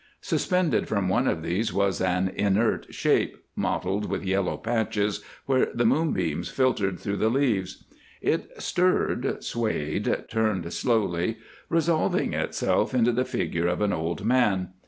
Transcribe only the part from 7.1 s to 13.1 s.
the leaves. It stirred, swayed, turned slowly, resolving itself